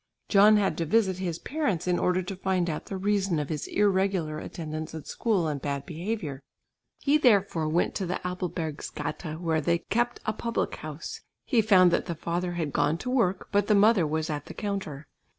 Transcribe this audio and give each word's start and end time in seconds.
John 0.29 0.57
had 0.57 0.79
to 0.79 0.85
visit 0.87 1.19
his 1.19 1.37
parents 1.37 1.87
in 1.87 1.99
order 1.99 2.23
to 2.23 2.35
find 2.35 2.71
out 2.71 2.87
the 2.87 2.97
reason 2.97 3.37
of 3.37 3.49
his 3.49 3.67
irregular 3.67 4.39
attendance 4.39 4.95
at 4.95 5.05
school 5.05 5.47
and 5.47 5.61
bad 5.61 5.85
behaviour. 5.85 6.41
He 6.97 7.19
therefore 7.19 7.69
went 7.69 7.93
to 7.97 8.07
the 8.07 8.19
Apelbergsgata 8.25 9.37
where 9.39 9.61
they 9.61 9.77
kept 9.77 10.19
a 10.25 10.33
public 10.33 10.77
house. 10.77 11.21
He 11.45 11.61
found 11.61 11.91
that 11.91 12.07
the 12.07 12.15
father 12.15 12.53
had 12.53 12.73
gone 12.73 12.97
to 12.97 13.11
work, 13.11 13.49
but 13.51 13.67
the 13.67 13.75
mother 13.75 14.07
was 14.07 14.31
at 14.31 14.45
the 14.47 14.55
counter. 14.55 15.05